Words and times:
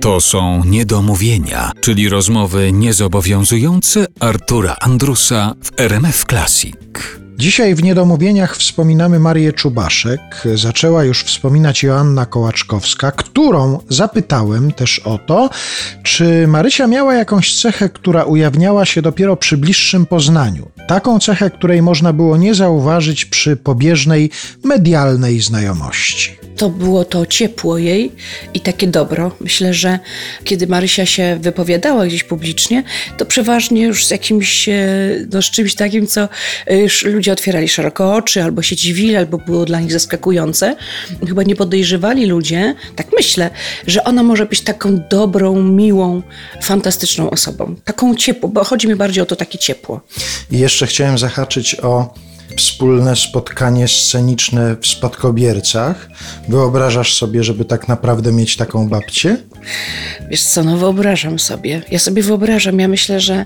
To 0.00 0.20
są 0.20 0.64
niedomówienia, 0.64 1.72
czyli 1.80 2.08
rozmowy 2.08 2.72
niezobowiązujące 2.72 4.06
Artura 4.20 4.76
Andrusa 4.80 5.54
w 5.62 5.80
RMF 5.80 6.24
Classic. 6.24 6.76
Dzisiaj 7.38 7.74
w 7.74 7.82
Niedomówieniach 7.82 8.56
wspominamy 8.56 9.18
Marię 9.18 9.52
Czubaszek. 9.52 10.20
Zaczęła 10.54 11.04
już 11.04 11.24
wspominać 11.24 11.82
Joanna 11.82 12.26
Kołaczkowska, 12.26 13.12
którą 13.12 13.78
zapytałem 13.88 14.72
też 14.72 14.98
o 14.98 15.18
to, 15.18 15.50
czy 16.02 16.46
Marysia 16.46 16.86
miała 16.86 17.14
jakąś 17.14 17.60
cechę, 17.60 17.88
która 17.88 18.24
ujawniała 18.24 18.84
się 18.84 19.02
dopiero 19.02 19.36
przy 19.36 19.56
bliższym 19.56 20.06
poznaniu. 20.06 20.68
Taką 20.88 21.18
cechę, 21.18 21.50
której 21.50 21.82
można 21.82 22.12
było 22.12 22.36
nie 22.36 22.54
zauważyć 22.54 23.24
przy 23.24 23.56
pobieżnej, 23.56 24.30
medialnej 24.64 25.40
znajomości. 25.40 26.47
To 26.58 26.70
było 26.70 27.04
to 27.04 27.26
ciepło 27.26 27.78
jej 27.78 28.12
i 28.54 28.60
takie 28.60 28.86
dobro. 28.86 29.36
Myślę, 29.40 29.74
że 29.74 29.98
kiedy 30.44 30.66
Marysia 30.66 31.06
się 31.06 31.38
wypowiadała 31.40 32.06
gdzieś 32.06 32.24
publicznie, 32.24 32.82
to 33.16 33.26
przeważnie 33.26 33.82
już 33.82 34.06
z 34.06 34.10
jakimś, 34.10 34.68
e, 34.68 34.76
no, 35.32 35.42
z 35.42 35.50
czymś 35.50 35.74
takim, 35.74 36.06
co 36.06 36.28
e, 36.66 36.78
już 36.78 37.04
ludzie 37.04 37.32
otwierali 37.32 37.68
szeroko 37.68 38.14
oczy, 38.14 38.42
albo 38.42 38.62
się 38.62 38.76
dziwili, 38.76 39.16
albo 39.16 39.38
było 39.38 39.64
dla 39.64 39.80
nich 39.80 39.92
zaskakujące. 39.92 40.76
Chyba 41.28 41.42
nie 41.42 41.56
podejrzewali 41.56 42.26
ludzie, 42.26 42.74
tak 42.96 43.06
myślę, 43.16 43.50
że 43.86 44.04
ona 44.04 44.22
może 44.22 44.46
być 44.46 44.60
taką 44.60 45.00
dobrą, 45.10 45.62
miłą, 45.62 46.22
fantastyczną 46.62 47.30
osobą. 47.30 47.74
Taką 47.84 48.14
ciepłą, 48.14 48.50
bo 48.50 48.64
chodzi 48.64 48.88
mi 48.88 48.96
bardziej 48.96 49.22
o 49.22 49.26
to 49.26 49.36
takie 49.36 49.58
ciepło. 49.58 50.00
I 50.50 50.58
jeszcze 50.58 50.86
chciałem 50.86 51.18
zahaczyć 51.18 51.76
o 51.80 52.14
wspólne 52.58 53.16
spotkanie 53.16 53.88
sceniczne 53.88 54.76
w 54.80 54.86
Spadkobiercach. 54.86 56.08
Wyobrażasz 56.48 57.14
sobie, 57.14 57.44
żeby 57.44 57.64
tak 57.64 57.88
naprawdę 57.88 58.32
mieć 58.32 58.56
taką 58.56 58.88
babcię? 58.88 59.36
Wiesz 60.30 60.42
co, 60.42 60.64
no 60.64 60.76
wyobrażam 60.76 61.38
sobie. 61.38 61.82
Ja 61.90 61.98
sobie 61.98 62.22
wyobrażam, 62.22 62.80
ja 62.80 62.88
myślę, 62.88 63.20
że 63.20 63.44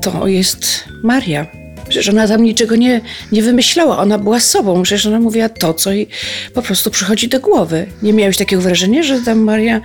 to 0.00 0.26
jest 0.26 0.84
Maria. 1.02 1.63
Przecież 1.88 2.08
ona 2.08 2.28
tam 2.28 2.42
niczego 2.42 2.76
nie, 2.76 3.00
nie 3.32 3.42
wymyślała, 3.42 3.98
ona 3.98 4.18
była 4.18 4.40
sobą. 4.40 4.82
Przecież 4.82 5.06
ona 5.06 5.20
mówiła 5.20 5.48
to, 5.48 5.74
co 5.74 5.92
jej 5.92 6.08
po 6.54 6.62
prostu 6.62 6.90
przychodzi 6.90 7.28
do 7.28 7.40
głowy. 7.40 7.86
Nie 8.02 8.12
miałeś 8.12 8.36
takiego 8.36 8.62
wrażenia, 8.62 9.02
że 9.02 9.20
tam 9.20 9.38
Maria... 9.38 9.80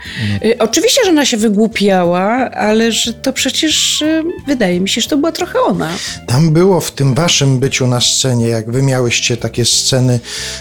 Y, 0.46 0.58
oczywiście, 0.60 1.02
że 1.06 1.10
ona 1.10 1.26
się 1.26 1.38
wygłupiała, 1.38 2.52
ale 2.52 2.92
że 2.92 3.14
to 3.14 3.34
przecież 3.34 4.02
y, 4.02 4.24
wydaje 4.48 4.80
mi 4.80 4.90
się, 4.90 5.02
że 5.02 5.10
to 5.10 5.18
była 5.18 5.32
trochę 5.32 5.60
ona. 5.60 5.90
Tam 6.28 6.54
było 6.54 6.82
w 6.82 6.92
tym 6.92 7.14
waszym 7.14 7.60
byciu 7.60 7.88
na 7.88 8.02
scenie, 8.02 8.48
jak 8.48 8.72
wy 8.72 8.82
miałyście 8.82 9.38
takie 9.38 9.66
sceny 9.66 10.20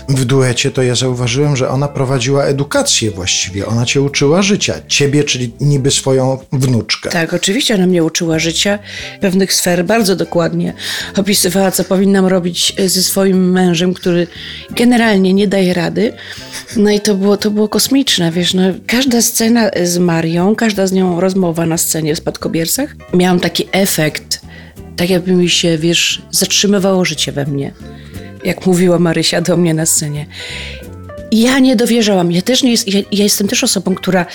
w 0.09 0.25
duecie, 0.25 0.71
to 0.71 0.83
ja 0.83 0.95
zauważyłem, 0.95 1.57
że 1.57 1.69
ona 1.69 1.89
prowadziła 1.89 2.45
edukację 2.45 3.11
właściwie. 3.11 3.67
Ona 3.67 3.87
cię 3.87 4.03
uczyła 4.03 4.43
życia. 4.43 4.75
Ciebie, 4.89 5.25
czyli 5.25 5.53
niby 5.61 5.91
swoją 5.91 6.39
wnuczkę. 6.53 7.11
Tak, 7.11 7.35
oczywiście 7.35 7.75
ona 7.75 7.87
mnie 7.87 8.05
uczyła 8.05 8.39
życia, 8.39 8.79
pewnych 9.21 9.55
sfer 9.55 9.85
bardzo 9.85 10.17
dokładnie 10.17 10.75
opisywała, 11.29 11.71
co 11.71 11.85
powinnam 11.85 12.27
robić 12.27 12.75
ze 12.87 13.03
swoim 13.03 13.51
mężem, 13.51 13.95
który 13.95 14.27
generalnie 14.71 15.35
nie 15.35 15.49
daje 15.49 15.75
rady. 15.75 16.13
No 16.77 16.91
i 16.91 17.01
to 17.01 17.15
było, 17.15 17.37
to 17.37 17.51
było 17.51 17.69
kosmiczne, 17.69 18.33
wiesz, 18.33 18.55
no, 18.55 18.63
każda 18.87 19.23
scena 19.23 19.71
z 19.83 19.99
Marią, 19.99 20.57
każda 20.57 20.87
z 20.87 20.93
nią 20.93 21.21
rozmowa 21.21 21.67
na 21.67 21.79
scenie 21.79 22.15
w 22.15 22.19
Spadkobiercach, 22.19 22.97
miałam 23.15 23.41
taki 23.41 23.65
efekt, 23.73 24.41
tak 24.97 25.11
jakby 25.11 25.33
mi 25.33 25.49
się, 25.49 25.79
wiesz, 25.79 26.23
zatrzymywało 26.31 27.05
życie 27.05 27.33
we 27.33 27.47
mnie. 27.47 27.73
Jak 28.45 28.67
mówiła 28.67 28.99
Marysia 28.99 29.41
do 29.41 29.57
mnie 29.57 29.75
na 29.75 29.87
scenie. 29.87 30.27
Ja 31.33 31.59
nie 31.59 31.77
dowierzałam. 31.77 32.33
Ja 32.33 32.43
też 32.43 32.63
nie 32.63 32.71
jest, 32.71 32.89
ja, 32.89 33.01
ja 33.13 33.25
jestem 33.25 33.49
też 33.49 33.65
osobą, 33.65 33.95
która 33.95 34.27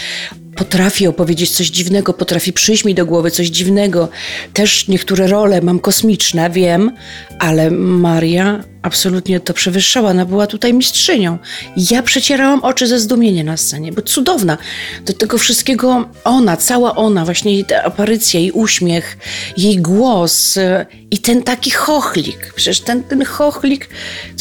potrafi 0.64 1.08
opowiedzieć 1.08 1.52
coś 1.52 1.68
dziwnego, 1.68 2.14
potrafi 2.14 2.54
przyjść 2.54 2.86
mi 2.86 2.96
do 2.96 3.06
głowy 3.06 3.32
coś 3.32 3.48
dziwnego. 3.48 4.10
Też 4.54 4.88
niektóre 4.88 5.28
role 5.28 5.62
mam 5.62 5.80
kosmiczne, 5.80 6.50
wiem, 6.50 6.92
ale 7.40 7.72
Maria 7.72 8.64
absolutnie 8.82 9.40
to 9.40 9.54
przewyższała. 9.54 10.10
Ona 10.10 10.26
była 10.26 10.48
tutaj 10.48 10.74
mistrzynią. 10.74 11.38
Ja 11.78 12.04
przecierałam 12.04 12.64
oczy 12.64 12.88
ze 12.88 13.00
zdumienia 13.00 13.44
na 13.44 13.58
scenie, 13.58 13.92
bo 13.92 14.02
cudowna. 14.02 14.58
Do 15.06 15.14
tego 15.14 15.38
wszystkiego 15.38 16.10
ona, 16.24 16.58
cała 16.58 16.96
ona, 16.96 17.26
właśnie 17.26 17.54
jej 17.54 17.66
ta 17.66 17.84
aparycja, 17.84 18.40
jej 18.40 18.52
uśmiech, 18.52 19.18
jej 19.58 19.78
głos 19.78 20.58
e, 20.58 20.86
i 21.12 21.18
ten 21.18 21.44
taki 21.44 21.72
chochlik. 21.72 22.54
Przecież 22.56 22.80
ten, 22.80 23.04
ten 23.04 23.26
chochlik 23.26 23.90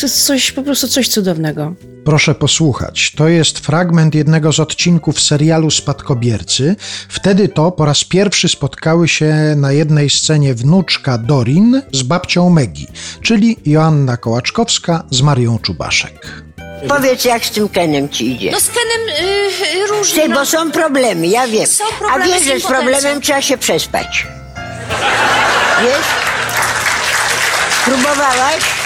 to 0.01 0.09
coś, 0.09 0.53
po 0.53 0.63
prostu 0.63 0.89
coś 0.89 1.09
cudownego. 1.09 1.75
Proszę 2.05 2.35
posłuchać. 2.35 3.13
To 3.17 3.29
jest 3.29 3.59
fragment 3.59 4.15
jednego 4.15 4.53
z 4.53 4.61
odcinków 4.61 5.21
serialu 5.21 5.71
Spadkobiercy. 5.71 6.77
Wtedy 7.09 7.49
to 7.49 7.73
po 7.73 7.85
raz 7.85 8.05
pierwszy 8.05 8.49
spotkały 8.49 9.09
się 9.09 9.35
na 9.57 9.73
jednej 9.73 10.11
scenie 10.11 10.55
wnuczka 10.55 11.19
Dorin 11.19 11.83
z 11.93 12.03
babcią 12.03 12.51
Megi, 12.51 12.87
czyli 13.23 13.57
Joanna 13.67 14.17
Kołaczkowska 14.17 15.05
z 15.11 15.23
Marią 15.23 15.59
Czubaszek. 15.59 16.43
Powiedz, 16.89 17.25
jak 17.25 17.45
z 17.45 17.51
tym 17.51 17.69
Kenem 17.69 18.09
ci 18.09 18.31
idzie. 18.33 18.51
No 18.53 18.61
z 18.61 18.69
Kenem 18.69 19.09
y, 19.09 19.85
y, 19.85 19.87
różnie. 19.87 20.23
Ty, 20.23 20.29
no. 20.29 20.35
bo 20.35 20.47
są 20.47 20.71
problemy, 20.71 21.27
ja 21.27 21.49
wiem. 21.49 21.67
Są 21.67 21.85
A 21.85 21.99
problemy 21.99 22.35
wiesz, 22.35 22.43
z 22.43 22.47
że 22.47 22.61
z 22.61 22.67
problemem 22.67 23.21
trzeba 23.21 23.43
się 23.43 23.59
przespać. 23.59 24.27
Wiesz? 25.83 26.07
Próbowałaś? 27.85 28.82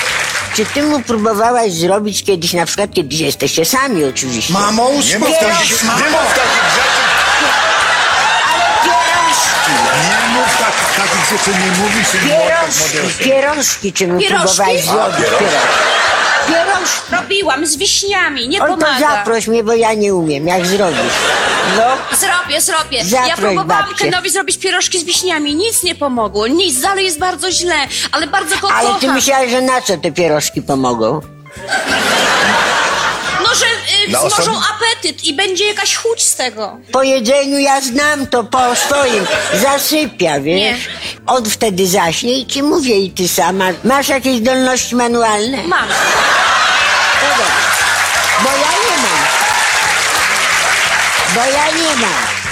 Czy 0.56 0.66
ty 0.66 0.82
mu 0.82 1.00
próbowałaś 1.00 1.72
zrobić 1.72 2.24
kiedyś, 2.24 2.52
na 2.52 2.66
przykład 2.66 2.90
kiedyś 2.94 3.20
jesteście 3.20 3.64
sami 3.64 4.04
oczywiście. 4.04 4.52
Mamo, 4.52 4.90
Nie 5.08 5.18
mów 5.18 5.28
takich, 5.40 5.82
nie 5.82 5.88
mów 6.10 6.34
takich 6.34 6.66
rzeczy, 6.76 7.02
Pierążki, 8.84 9.72
nie 10.10 10.28
mów 10.34 10.58
tak, 10.58 10.74
takich 10.96 11.30
rzeczy, 11.30 11.50
nie 11.60 11.70
mówisz 11.82 12.14
i 12.14 12.18
pierążki, 12.18 12.96
modelsów. 12.96 13.18
pierążki, 13.18 13.92
czy 13.92 14.08
mu 14.08 14.20
Pierożki? 14.20 14.46
próbowałaś 14.56 14.84
zrobić? 14.84 15.26
Pierążki. 15.38 16.25
Pierążki. 16.46 17.12
Robiłam 17.16 17.66
z 17.66 17.76
wiśniami, 17.76 18.48
nie 18.48 18.62
Oj, 18.62 18.70
to 18.70 18.76
pomaga. 18.76 18.98
zaproś 19.00 19.46
mnie, 19.46 19.64
bo 19.64 19.72
ja 19.74 19.94
nie 19.94 20.14
umiem, 20.14 20.46
jak 20.46 20.66
zrobisz. 20.66 20.96
No. 21.76 22.16
Zrobię, 22.16 22.60
zrobię. 22.60 23.04
Zaproś 23.04 23.28
ja 23.28 23.36
próbowałam 23.36 23.66
babcię. 23.86 24.04
Kenowi 24.04 24.30
zrobić 24.30 24.58
pierożki 24.58 24.98
z 25.00 25.04
wiśniami, 25.04 25.54
nic 25.54 25.82
nie 25.82 25.94
pomogło, 25.94 26.46
nic, 26.46 26.80
dalej 26.80 27.04
jest 27.04 27.18
bardzo 27.18 27.50
źle, 27.52 27.74
ale 28.12 28.26
bardzo 28.26 28.56
go 28.58 28.70
Ale 28.72 28.88
ty 28.88 28.94
kocham. 28.94 29.14
myślałeś, 29.14 29.50
że 29.50 29.60
na 29.62 29.80
co 29.80 29.96
te 29.96 30.12
pierożki 30.12 30.62
pomogą? 30.62 31.20
Wzmożą 34.08 34.52
apetyt 34.74 35.24
i 35.24 35.32
będzie 35.34 35.66
jakaś 35.66 35.96
chuć 35.96 36.22
z 36.22 36.36
tego. 36.36 36.78
Po 36.92 37.02
jedzeniu 37.02 37.58
ja 37.58 37.80
znam 37.80 38.26
to 38.26 38.44
po 38.44 38.76
swoim. 38.76 39.26
Zasypia, 39.62 40.40
wiesz? 40.40 40.60
Nie. 40.60 40.76
On 41.26 41.50
wtedy 41.50 41.86
zaśnie 41.86 42.38
i 42.38 42.46
ci 42.46 42.62
mówię 42.62 42.96
i 42.98 43.10
ty 43.10 43.28
sama. 43.28 43.64
Masz 43.84 44.08
jakieś 44.08 44.36
zdolności 44.36 44.96
manualne? 44.96 45.56
Mam. 45.62 45.88
No 45.88 47.28
dobrze. 47.28 47.52
Bo 48.42 48.50
ja 48.50 48.72
nie 48.72 48.96
mam. 49.02 49.26
Bo 51.34 51.40
ja 51.52 51.66
nie 51.66 51.96
mam. 51.96 52.45